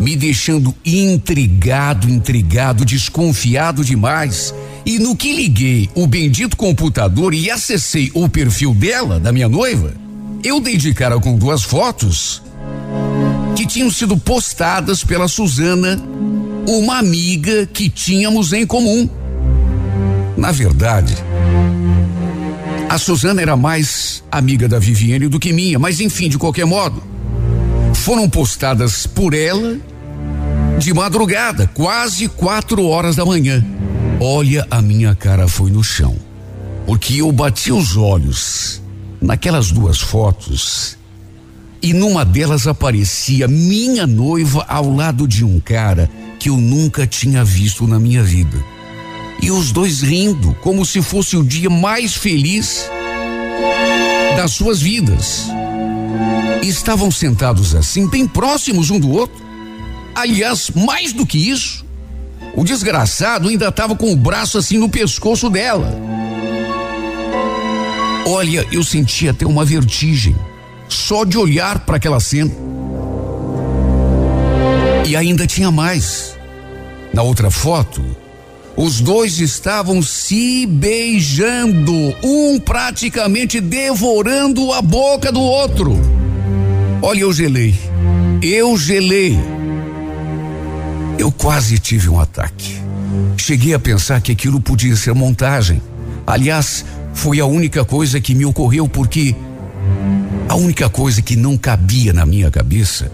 [0.00, 4.54] me deixando intrigado, intrigado, desconfiado demais.
[4.86, 9.94] E no que liguei o bendito computador e acessei o perfil dela, da minha noiva,
[10.42, 12.42] eu dei de cara com duas fotos
[13.56, 16.00] que tinham sido postadas pela Suzana,
[16.66, 19.08] uma amiga que tínhamos em comum.
[20.36, 21.14] Na verdade,
[22.88, 27.02] a Suzana era mais amiga da Viviane do que minha, mas enfim, de qualquer modo,
[27.92, 29.76] foram postadas por ela
[30.78, 33.64] de madrugada, quase quatro horas da manhã.
[34.20, 36.16] Olha, a minha cara foi no chão.
[36.86, 38.80] Porque eu bati os olhos
[39.20, 40.96] naquelas duas fotos
[41.82, 47.44] e numa delas aparecia minha noiva ao lado de um cara que eu nunca tinha
[47.44, 48.56] visto na minha vida.
[49.42, 52.88] E os dois rindo, como se fosse o dia mais feliz
[54.36, 55.46] das suas vidas.
[56.62, 59.47] Estavam sentados assim, bem próximos um do outro.
[60.18, 61.86] Aliás, mais do que isso,
[62.56, 65.96] o desgraçado ainda estava com o braço assim no pescoço dela.
[68.26, 70.34] Olha, eu senti até uma vertigem
[70.88, 72.50] só de olhar para aquela cena.
[75.06, 76.36] E ainda tinha mais.
[77.14, 78.04] Na outra foto,
[78.76, 85.96] os dois estavam se beijando, um praticamente devorando a boca do outro.
[87.00, 87.76] Olha, eu gelei.
[88.42, 89.57] Eu gelei.
[91.18, 92.80] Eu quase tive um ataque.
[93.36, 95.82] Cheguei a pensar que aquilo podia ser montagem.
[96.24, 99.34] Aliás, foi a única coisa que me ocorreu porque
[100.48, 103.10] a única coisa que não cabia na minha cabeça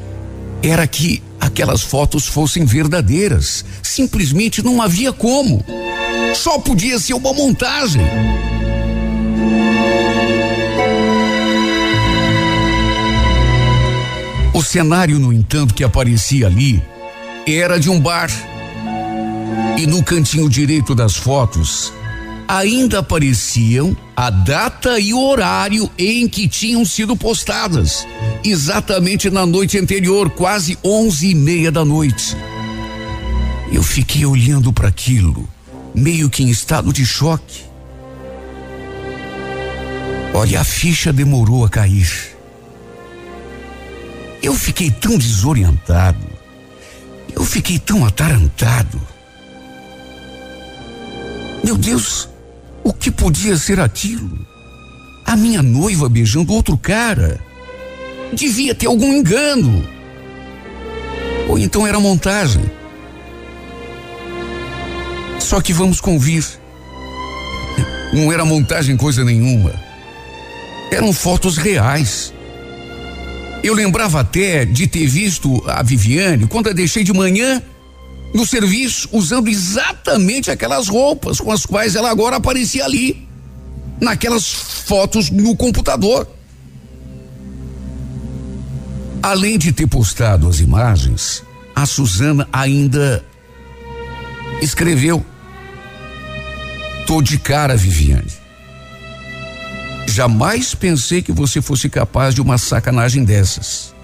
[0.62, 3.64] era que aquelas fotos fossem verdadeiras.
[3.82, 5.64] Simplesmente não havia como.
[6.34, 8.02] Só podia ser uma montagem.
[14.52, 16.82] O cenário, no entanto, que aparecia ali
[17.46, 18.30] era de um bar.
[19.76, 21.92] E no cantinho direito das fotos
[22.46, 28.06] ainda apareciam a data e o horário em que tinham sido postadas,
[28.44, 32.36] exatamente na noite anterior, quase onze e meia da noite.
[33.72, 35.48] Eu fiquei olhando para aquilo,
[35.94, 37.62] meio que em estado de choque.
[40.32, 42.36] Olha, a ficha demorou a cair.
[44.42, 46.33] Eu fiquei tão desorientado.
[47.34, 49.00] Eu fiquei tão atarantado.
[51.64, 52.28] Meu Deus,
[52.82, 54.46] o que podia ser aquilo?
[55.24, 57.40] A minha noiva beijando outro cara.
[58.32, 59.86] Devia ter algum engano.
[61.48, 62.64] Ou então era montagem.
[65.38, 66.44] Só que vamos convir.
[68.12, 69.72] Não era montagem coisa nenhuma.
[70.90, 72.32] Eram fotos reais.
[73.64, 77.62] Eu lembrava até de ter visto a Viviane quando a deixei de manhã
[78.34, 83.26] no serviço usando exatamente aquelas roupas com as quais ela agora aparecia ali,
[83.98, 86.28] naquelas fotos no computador.
[89.22, 91.42] Além de ter postado as imagens,
[91.74, 93.24] a Suzana ainda
[94.60, 95.24] escreveu:
[97.06, 98.43] Tô de cara, Viviane.
[100.06, 103.94] Jamais pensei que você fosse capaz de uma sacanagem dessas.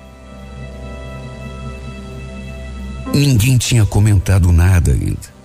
[3.13, 5.41] Ninguém tinha comentado nada ainda.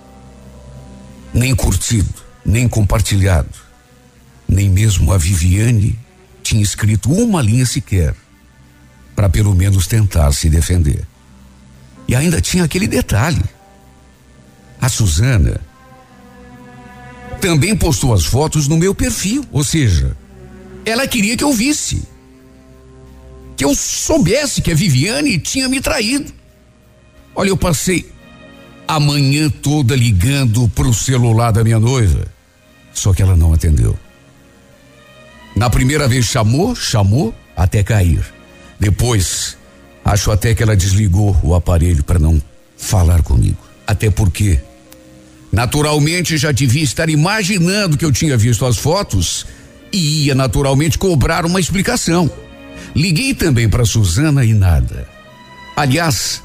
[1.34, 2.14] Nem curtido,
[2.44, 3.50] nem compartilhado.
[4.48, 5.98] Nem mesmo a Viviane
[6.42, 8.14] tinha escrito uma linha sequer,
[9.14, 11.06] para pelo menos tentar se defender.
[12.06, 13.42] E ainda tinha aquele detalhe.
[14.80, 15.60] A Suzana
[17.40, 20.16] também postou as fotos no meu perfil, ou seja,
[20.86, 22.02] ela queria que eu visse.
[23.56, 26.32] Que eu soubesse que a Viviane tinha me traído.
[27.34, 28.10] Olha, eu passei
[28.86, 32.26] a manhã toda ligando pro celular da minha noiva,
[32.92, 33.98] só que ela não atendeu.
[35.56, 38.24] Na primeira vez chamou, chamou até cair.
[38.78, 39.56] Depois,
[40.04, 42.40] acho até que ela desligou o aparelho para não
[42.76, 43.58] falar comigo.
[43.86, 44.60] Até porque,
[45.50, 49.46] naturalmente, já devia estar imaginando que eu tinha visto as fotos
[49.92, 52.30] e ia naturalmente cobrar uma explicação.
[52.94, 55.08] Liguei também para Suzana e nada.
[55.76, 56.42] Aliás,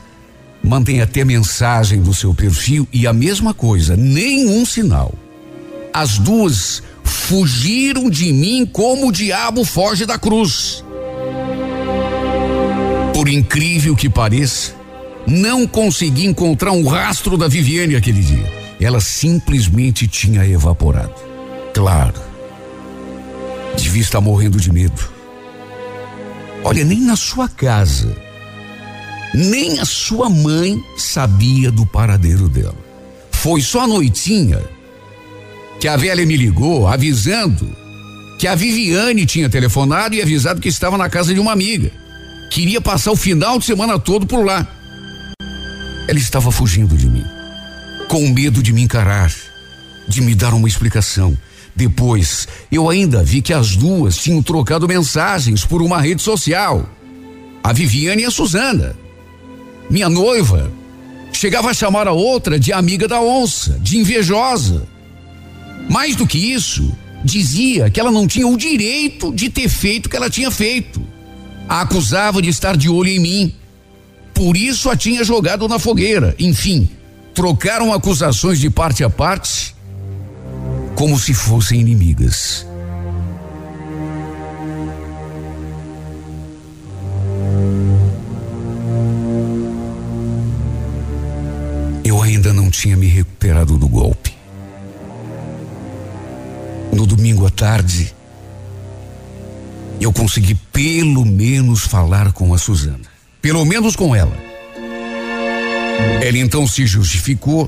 [0.63, 5.13] mantém até mensagem do seu perfil e a mesma coisa, nenhum sinal.
[5.93, 10.83] As duas fugiram de mim como o diabo foge da cruz.
[13.13, 14.73] Por incrível que pareça,
[15.27, 18.51] não consegui encontrar um rastro da Viviane aquele dia.
[18.79, 21.13] Ela simplesmente tinha evaporado.
[21.73, 22.30] Claro.
[23.81, 25.01] Devia estar morrendo de medo.
[26.63, 28.15] Olha, nem na sua casa
[29.33, 32.75] nem a sua mãe sabia do paradeiro dela.
[33.31, 34.61] Foi só a noitinha
[35.79, 37.67] que a velha me ligou avisando
[38.37, 41.91] que a Viviane tinha telefonado e avisado que estava na casa de uma amiga.
[42.51, 44.67] Queria passar o final de semana todo por lá.
[46.07, 47.23] Ela estava fugindo de mim,
[48.09, 49.33] com medo de me encarar,
[50.07, 51.37] de me dar uma explicação.
[51.81, 56.87] Depois, eu ainda vi que as duas tinham trocado mensagens por uma rede social.
[57.63, 58.95] A Viviane e a Suzana
[59.89, 60.71] minha noiva,
[61.33, 64.87] chegava a chamar a outra de amiga da onça, de invejosa.
[65.89, 70.09] Mais do que isso, dizia que ela não tinha o direito de ter feito o
[70.09, 71.01] que ela tinha feito.
[71.67, 73.55] A acusava de estar de olho em mim.
[74.33, 76.35] Por isso a tinha jogado na fogueira.
[76.39, 76.87] Enfim,
[77.33, 79.75] trocaram acusações de parte a parte
[81.01, 82.63] como se fossem inimigas.
[92.03, 94.31] Eu ainda não tinha me recuperado do golpe.
[96.93, 98.13] No domingo à tarde,
[99.99, 103.09] eu consegui pelo menos falar com a Suzana.
[103.41, 104.37] Pelo menos com ela.
[106.21, 107.67] Ela então se justificou,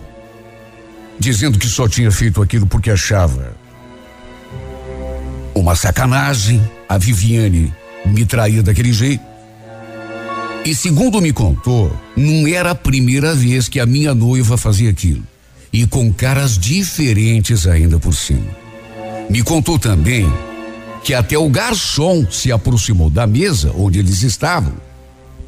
[1.19, 3.55] dizendo que só tinha feito aquilo porque achava
[5.55, 7.73] uma sacanagem a Viviane
[8.05, 9.23] me trair daquele jeito.
[10.65, 15.23] E segundo me contou, não era a primeira vez que a minha noiva fazia aquilo.
[15.71, 18.63] E com caras diferentes ainda por cima.
[19.29, 20.31] Me contou também
[21.03, 24.73] que até o garçom se aproximou da mesa onde eles estavam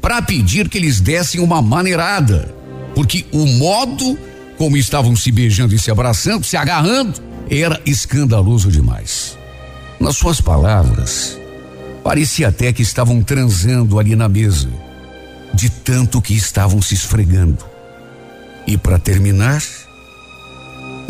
[0.02, 2.54] para pedir que eles dessem uma maneirada,
[2.94, 4.18] porque o modo
[4.56, 9.36] como estavam se beijando e se abraçando, se agarrando, era escandaloso demais.
[10.00, 11.38] Nas suas palavras,
[12.02, 14.68] parecia até que estavam transando ali na mesa,
[15.54, 17.64] de tanto que estavam se esfregando.
[18.66, 19.62] E para terminar,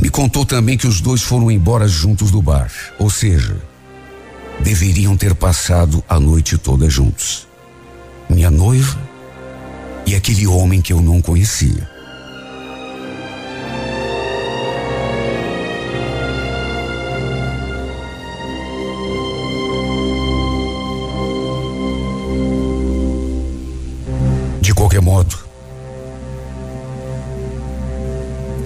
[0.01, 3.57] me contou também que os dois foram embora juntos do bar, ou seja,
[4.61, 7.47] deveriam ter passado a noite toda juntos.
[8.29, 8.99] Minha noiva
[10.07, 11.96] e aquele homem que eu não conhecia.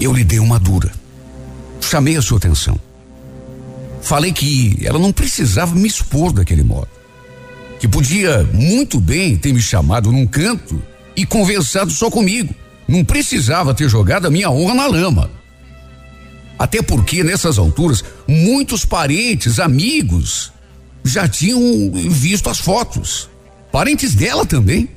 [0.01, 0.93] Eu lhe dei uma dura
[1.91, 2.79] chamei a sua atenção.
[4.01, 6.89] Falei que ela não precisava me expor daquele modo.
[7.81, 10.81] Que podia muito bem ter me chamado num canto
[11.17, 12.55] e conversado só comigo.
[12.87, 15.31] Não precisava ter jogado a minha honra na lama.
[16.59, 20.53] Até porque nessas alturas, muitos parentes, amigos,
[21.03, 21.61] já tinham
[22.09, 23.29] visto as fotos.
[23.73, 24.89] Parentes dela também.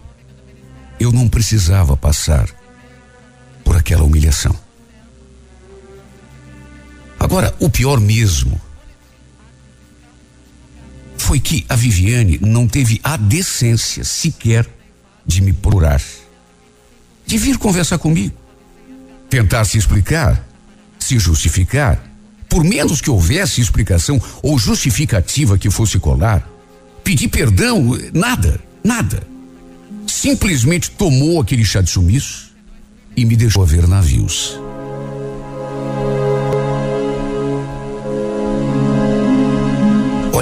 [1.00, 2.48] Eu não precisava passar
[3.64, 4.56] por aquela humilhação.
[7.24, 8.60] Agora, o pior mesmo
[11.18, 14.70] foi que a Viviane não teve a decência sequer
[15.26, 16.02] de me procurar,
[17.26, 18.36] de vir conversar comigo,
[19.30, 20.46] tentar se explicar,
[21.00, 22.04] se justificar,
[22.50, 26.46] por menos que houvesse explicação ou justificativa que fosse colar,
[27.06, 29.24] pedir perdão, nada, nada.
[30.06, 32.52] Simplesmente tomou aquele chá de sumiço
[33.16, 34.60] e me deixou ver navios.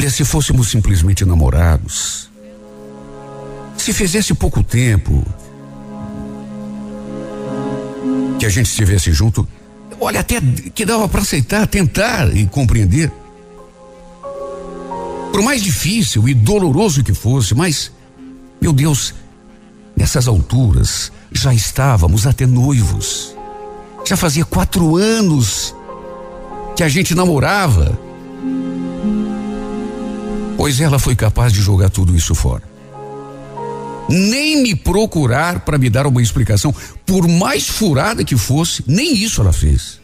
[0.02, 2.28] Olha, se fôssemos simplesmente namorados,
[3.78, 5.24] se fizesse pouco tempo
[8.40, 9.48] que a gente estivesse junto,
[10.00, 10.42] olha, até
[10.74, 13.12] que dava para aceitar, tentar e compreender.
[15.32, 17.92] Por mais difícil e doloroso que fosse, mas,
[18.60, 19.14] meu Deus,
[19.96, 23.36] nessas alturas já estávamos até noivos.
[24.04, 25.76] Já fazia quatro anos
[26.76, 28.00] que a gente namorava
[30.62, 32.62] pois ela foi capaz de jogar tudo isso fora.
[34.08, 36.72] Nem me procurar para me dar uma explicação,
[37.04, 40.00] por mais furada que fosse, nem isso ela fez.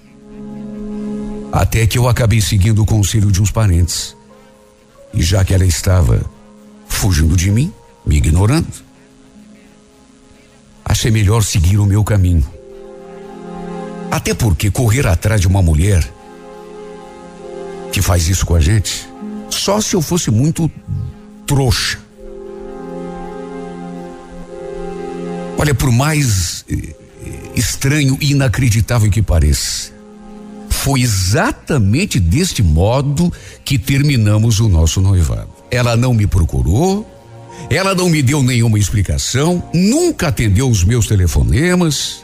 [1.51, 4.15] Até que eu acabei seguindo o conselho de uns parentes.
[5.13, 6.25] E já que ela estava
[6.87, 7.71] fugindo de mim,
[8.03, 8.83] me ignorando,
[10.83, 12.43] achei melhor seguir o meu caminho.
[14.09, 16.03] Até porque correr atrás de uma mulher
[17.91, 19.07] que faz isso com a gente
[19.49, 20.69] só se eu fosse muito
[21.45, 21.99] trouxa.
[25.57, 26.95] Olha, por mais eh,
[27.55, 29.91] estranho e inacreditável que pareça,
[30.69, 33.33] foi exatamente deste modo
[33.65, 35.49] que terminamos o nosso noivado.
[35.71, 37.05] Ela não me procurou,
[37.69, 42.23] ela não me deu nenhuma explicação, nunca atendeu os meus telefonemas.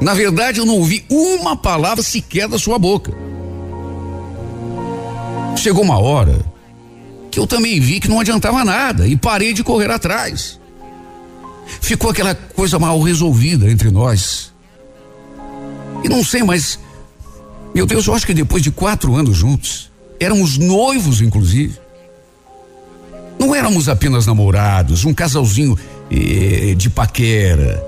[0.00, 3.12] Na verdade, eu não ouvi uma palavra sequer da sua boca.
[5.56, 6.44] Chegou uma hora
[7.30, 10.60] que eu também vi que não adiantava nada e parei de correr atrás.
[11.80, 14.52] Ficou aquela coisa mal resolvida entre nós.
[16.04, 16.78] E não sei, mas,
[17.74, 19.90] meu Deus, eu acho que depois de quatro anos juntos,
[20.20, 21.80] éramos noivos, inclusive.
[23.38, 25.78] Não éramos apenas namorados, um casalzinho
[26.10, 27.82] eh, de paquera,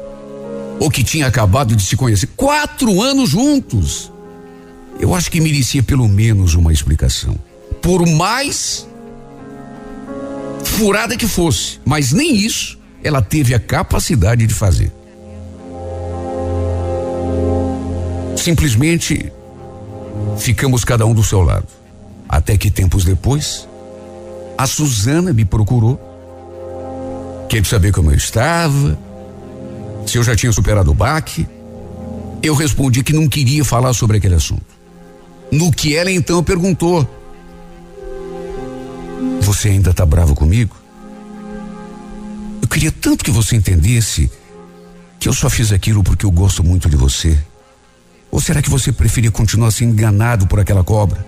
[0.81, 2.29] ou que tinha acabado de se conhecer.
[2.35, 4.11] Quatro anos juntos.
[4.99, 7.37] Eu acho que merecia pelo menos uma explicação
[7.85, 8.89] Por mais
[10.65, 14.91] furada que fosse, mas nem isso ela teve a capacidade de fazer.
[18.39, 19.31] Simplesmente
[20.39, 21.67] ficamos cada um do seu lado.
[22.27, 23.69] Até que tempos depois,
[24.57, 26.01] a Suzana me procurou,
[27.51, 28.99] querendo saber como eu estava,
[30.07, 31.47] se eu já tinha superado o baque.
[32.43, 34.65] Eu respondi que não queria falar sobre aquele assunto.
[35.53, 37.07] No que ela então perguntou:
[39.55, 40.77] Você ainda está bravo comigo?
[42.61, 44.29] Eu queria tanto que você entendesse
[45.21, 47.39] que eu só fiz aquilo porque eu gosto muito de você.
[48.33, 51.25] Ou será que você preferia continuar sendo enganado por aquela cobra?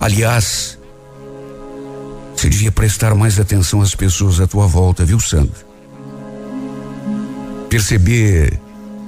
[0.00, 0.78] Aliás,
[2.34, 5.66] você devia prestar mais atenção às pessoas à tua volta, viu, Sandra?
[7.68, 8.58] Perceber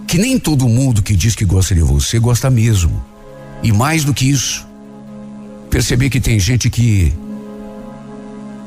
[0.07, 3.03] que nem todo mundo que diz que gosta de você gosta mesmo.
[3.63, 4.69] E mais do que isso,
[5.71, 7.17] perceber que tem gente que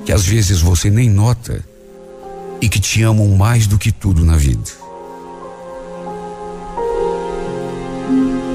[0.06, 1.64] que às vezes você nem nota
[2.62, 4.70] e que te amam mais do que tudo na vida.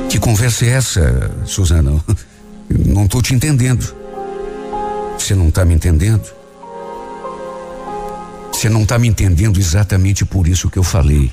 [0.09, 2.03] Que conversa é essa, Suzana?
[2.71, 3.95] não estou te entendendo.
[5.19, 6.25] Você não está me entendendo?
[8.53, 11.31] Você não está me entendendo exatamente por isso que eu falei.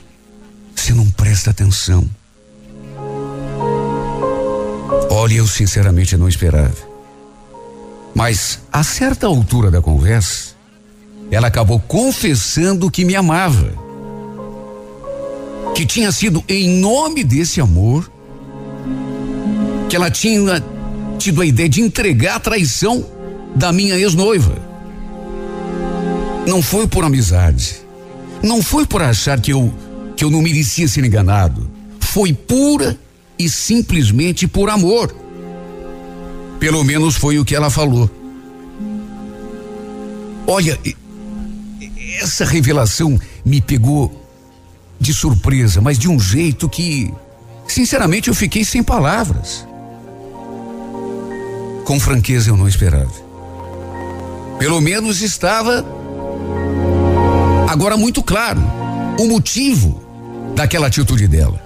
[0.76, 2.10] Você não presta atenção.
[5.10, 6.93] Olha, eu sinceramente não esperava.
[8.14, 10.54] Mas a certa altura da conversa,
[11.32, 13.74] ela acabou confessando que me amava.
[15.76, 18.12] Que tinha sido em nome desse amor
[19.90, 20.64] que ela tinha
[21.18, 23.06] tido a ideia de entregar a traição
[23.56, 24.58] da minha ex-noiva.
[26.48, 27.82] Não foi por amizade.
[28.42, 29.74] Não foi por achar que eu
[30.16, 31.70] que eu não merecia ser enganado.
[32.00, 32.98] Foi pura
[33.38, 35.23] e simplesmente por amor.
[36.64, 38.10] Pelo menos foi o que ela falou.
[40.48, 40.80] Olha,
[42.22, 44.26] essa revelação me pegou
[44.98, 47.14] de surpresa, mas de um jeito que,
[47.68, 49.68] sinceramente, eu fiquei sem palavras.
[51.84, 53.12] Com franqueza, eu não esperava.
[54.58, 55.86] Pelo menos estava
[57.68, 58.62] agora muito claro
[59.20, 60.02] o motivo
[60.56, 61.62] daquela atitude dela.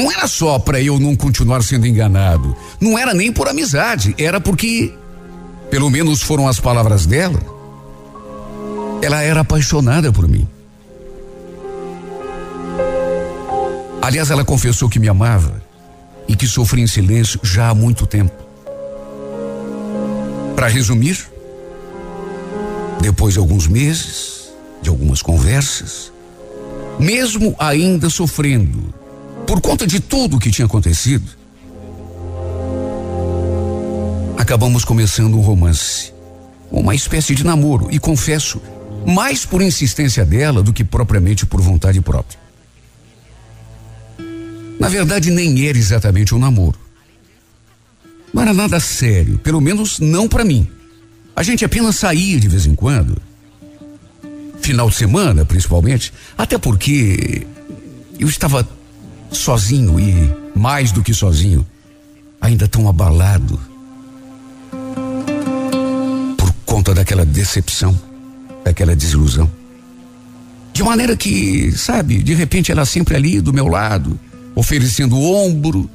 [0.00, 4.40] Não era só para eu não continuar sendo enganado, não era nem por amizade, era
[4.40, 4.94] porque,
[5.70, 7.38] pelo menos foram as palavras dela,
[9.02, 10.48] ela era apaixonada por mim.
[14.00, 15.62] Aliás, ela confessou que me amava
[16.26, 18.32] e que sofria em silêncio já há muito tempo.
[20.56, 21.28] Para resumir,
[23.02, 24.48] depois de alguns meses,
[24.80, 26.10] de algumas conversas,
[26.98, 28.98] mesmo ainda sofrendo
[29.50, 31.28] por conta de tudo o que tinha acontecido,
[34.38, 36.12] acabamos começando um romance,
[36.70, 38.62] uma espécie de namoro, e confesso,
[39.04, 42.38] mais por insistência dela do que propriamente por vontade própria.
[44.78, 46.78] Na verdade, nem era exatamente um namoro.
[48.32, 50.68] Não era nada sério, pelo menos não para mim.
[51.34, 53.20] A gente apenas saía de vez em quando
[54.62, 57.44] final de semana, principalmente, até porque
[58.16, 58.62] eu estava
[59.30, 61.66] sozinho e mais do que sozinho,
[62.40, 63.58] ainda tão abalado
[66.36, 67.98] por conta daquela decepção,
[68.64, 69.50] daquela desilusão.
[70.72, 74.18] De maneira que, sabe, de repente ela sempre ali do meu lado,
[74.54, 75.90] oferecendo ombro,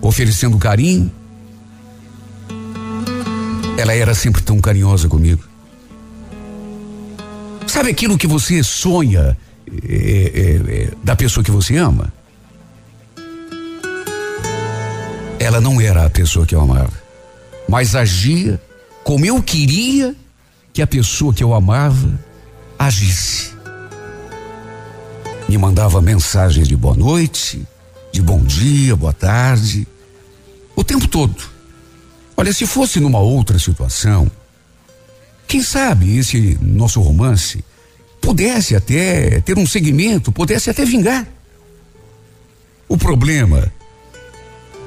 [0.00, 1.10] oferecendo carinho.
[3.76, 5.42] Ela era sempre tão carinhosa comigo.
[7.66, 9.36] Sabe aquilo que você sonha
[9.86, 12.12] é, é, é, da pessoa que você ama?
[15.38, 16.92] Ela não era a pessoa que eu amava,
[17.68, 18.60] mas agia
[19.04, 20.14] como eu queria
[20.72, 22.18] que a pessoa que eu amava
[22.78, 23.52] agisse.
[25.48, 27.66] Me mandava mensagens de boa noite,
[28.12, 29.86] de bom dia, boa tarde,
[30.74, 31.36] o tempo todo.
[32.36, 34.30] Olha, se fosse numa outra situação,
[35.46, 37.64] quem sabe esse nosso romance
[38.20, 41.26] pudesse até ter um segmento, pudesse até vingar.
[42.88, 43.72] O problema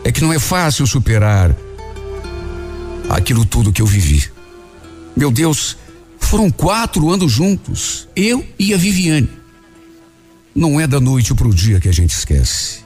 [0.04, 1.56] é que não é fácil superar
[3.10, 4.30] aquilo tudo que eu vivi.
[5.16, 5.78] Meu Deus,
[6.20, 9.30] foram quatro anos juntos, eu e a Viviane.
[10.56, 12.80] Não é da noite para o dia que a gente esquece.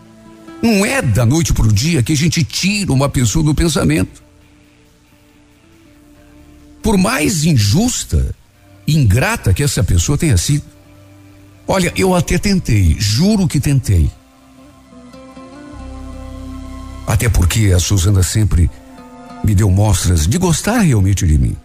[0.61, 4.25] Não é da noite para o dia que a gente tira uma pessoa do pensamento
[6.85, 8.35] por mais injusta
[8.85, 10.63] e ingrata que essa pessoa tenha sido.
[11.67, 14.07] Olha, eu até tentei, juro que tentei.
[17.07, 18.69] Até porque a Suzana sempre
[19.43, 21.55] me deu mostras de gostar realmente de mim.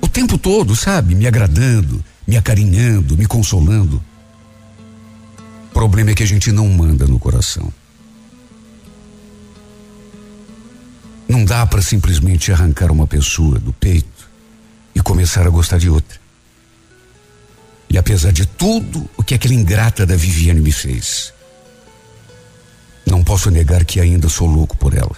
[0.00, 4.02] O tempo todo, sabe, me agradando, me acarinhando, me consolando.
[5.70, 7.72] O problema é que a gente não manda no coração.
[11.28, 14.28] Não dá para simplesmente arrancar uma pessoa do peito
[14.94, 16.18] e começar a gostar de outra.
[17.88, 21.32] E apesar de tudo o que aquela ingrata da Viviane me fez,
[23.26, 25.16] posso negar que ainda sou louco por ela.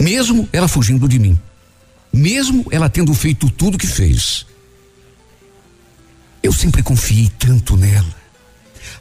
[0.00, 1.38] Mesmo ela fugindo de mim,
[2.10, 4.46] mesmo ela tendo feito tudo o que fez,
[6.42, 8.16] eu sempre confiei tanto nela,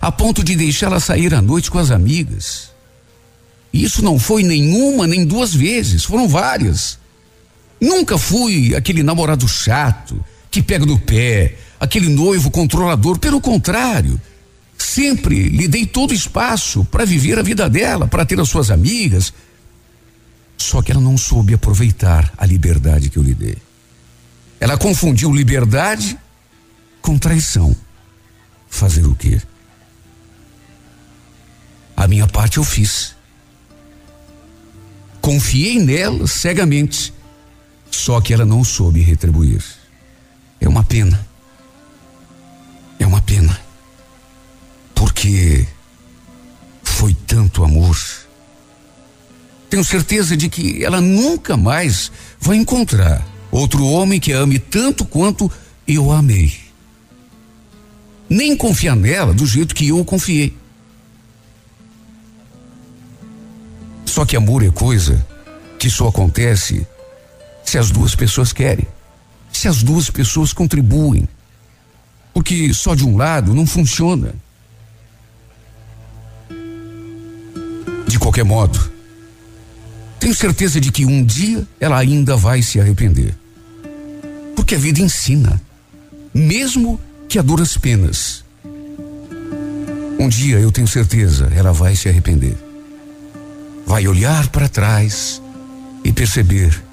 [0.02, 2.70] a ponto de deixá-la sair à noite com as amigas.
[3.72, 7.00] Isso não foi nenhuma nem duas vezes, foram várias.
[7.80, 14.20] Nunca fui aquele namorado chato que pega no pé, aquele noivo controlador, pelo contrário,
[14.88, 19.34] sempre lhe dei todo espaço para viver a vida dela, para ter as suas amigas.
[20.58, 23.58] Só que ela não soube aproveitar a liberdade que eu lhe dei.
[24.60, 26.18] Ela confundiu liberdade
[27.02, 27.76] com traição.
[28.70, 29.42] Fazer o quê?
[31.96, 33.16] A minha parte eu fiz.
[35.22, 37.14] Confiei nela cegamente,
[37.92, 39.64] só que ela não soube retribuir.
[40.62, 41.28] É uma pena.
[43.00, 43.67] É uma pena.
[44.98, 45.66] Porque
[46.84, 47.98] foi tanto amor.
[49.70, 55.06] Tenho certeza de que ela nunca mais vai encontrar outro homem que a ame tanto
[55.06, 55.52] quanto
[55.88, 56.54] eu a amei.
[58.30, 60.56] Nem confiar nela do jeito que eu confiei.
[64.06, 65.26] Só que amor é coisa
[65.78, 66.86] que só acontece
[67.64, 68.88] se as duas pessoas querem
[69.58, 71.28] se as duas pessoas contribuem.
[72.34, 74.36] Porque só de um lado não funciona.
[78.08, 78.80] De qualquer modo,
[80.20, 83.36] tenho certeza de que um dia ela ainda vai se arrepender.
[84.56, 85.62] Porque a vida ensina,
[86.34, 88.44] mesmo que a duras penas.
[90.20, 92.58] Um dia eu tenho certeza ela vai se arrepender.
[93.86, 95.42] Vai olhar para trás
[96.04, 96.84] e perceber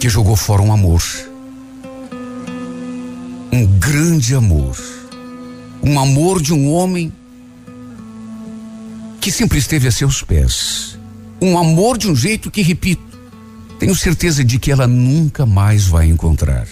[0.00, 1.02] que jogou fora um amor.
[3.52, 4.76] Um grande amor.
[5.82, 7.12] Um amor de um homem
[9.20, 10.98] que sempre esteve a seus pés.
[11.40, 13.02] Um amor de um jeito que, repito,
[13.78, 16.66] tenho certeza de que ela nunca mais vai encontrar.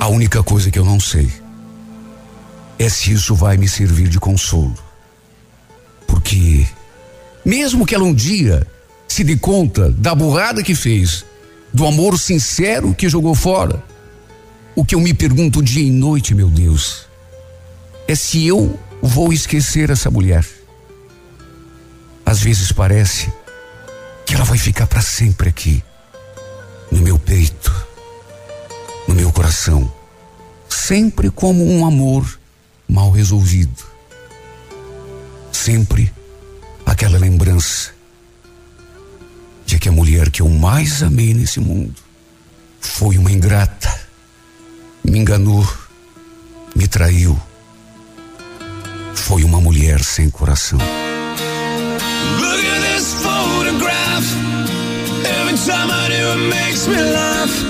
[0.00, 1.30] A única coisa que eu não sei
[2.78, 4.74] é se isso vai me servir de consolo.
[6.06, 6.66] Porque,
[7.44, 8.66] mesmo que ela um dia
[9.06, 11.24] se dê conta da burrada que fez,
[11.72, 13.82] do amor sincero que jogou fora.
[14.74, 17.06] O que eu me pergunto dia e noite, meu Deus,
[18.08, 20.46] é se eu vou esquecer essa mulher.
[22.24, 23.32] Às vezes parece
[24.24, 25.82] que ela vai ficar para sempre aqui,
[26.90, 27.74] no meu peito,
[29.08, 29.92] no meu coração,
[30.68, 32.38] sempre como um amor
[32.88, 33.84] mal resolvido.
[35.50, 36.12] Sempre
[36.86, 37.90] aquela lembrança
[39.66, 41.94] de que a mulher que eu mais amei nesse mundo
[42.80, 43.90] foi uma ingrata,
[45.04, 45.66] me enganou,
[46.74, 47.40] me traiu.
[49.14, 50.78] Foi uma mulher sem coração.
[50.78, 54.26] Look at this photograph.
[55.40, 57.64] Every time I do it makes me laugh.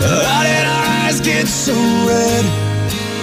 [0.00, 2.44] How did our eyes get so red?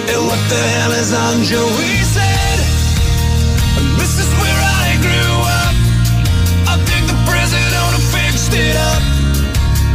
[0.08, 2.58] And what the hell is on Joey's head?
[3.98, 5.74] This is where I grew up.
[6.68, 7.76] I think the president
[8.56, 9.02] it up.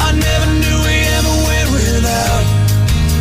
[0.08, 2.46] I never knew we ever went without.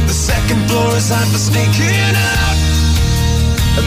[0.07, 2.50] The second floor is hot for sneaking out.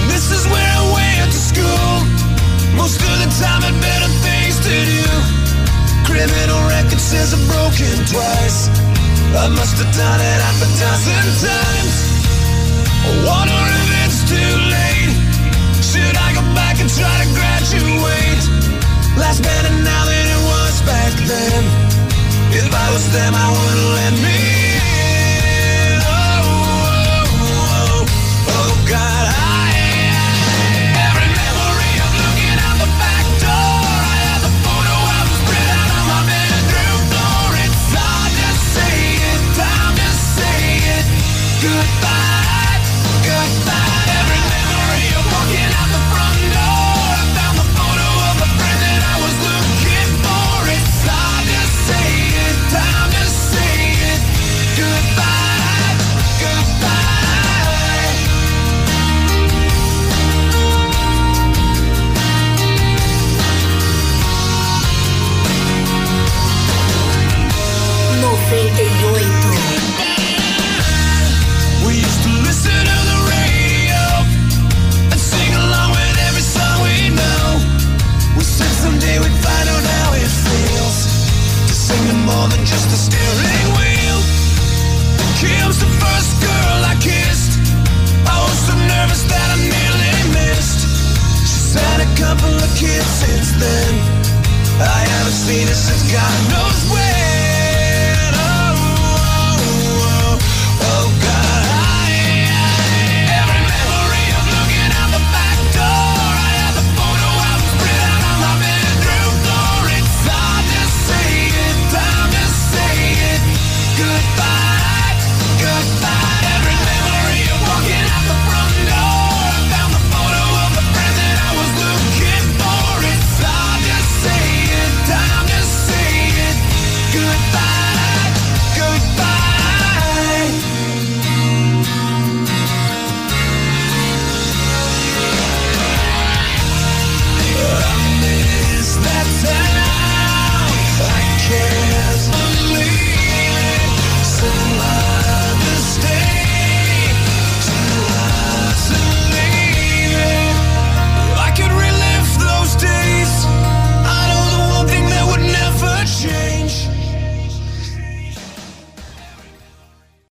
[0.09, 1.93] This is where I went to school.
[2.75, 5.05] Most of the time had better things to do.
[6.05, 8.69] Criminal record says I've broken twice.
[9.33, 11.95] I must have done it half a dozen times.
[13.05, 15.13] I wonder if it's too late.
[15.81, 18.43] Should I go back and try to graduate?
[19.17, 21.61] Last better now than it was back then.
[22.53, 24.62] If I was them, I wouldn't let me